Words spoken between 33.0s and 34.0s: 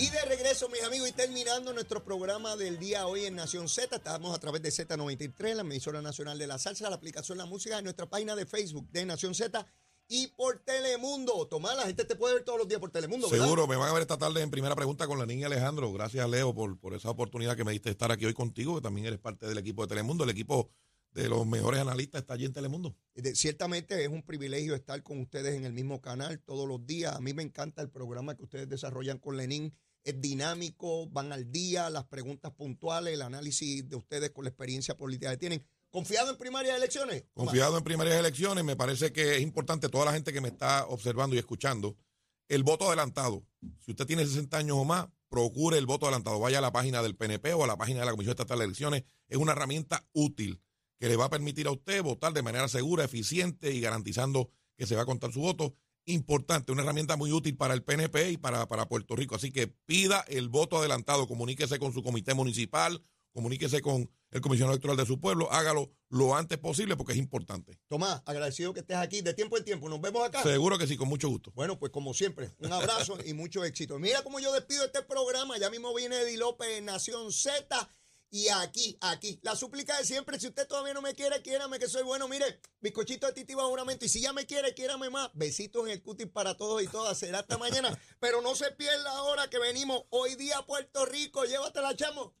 el análisis de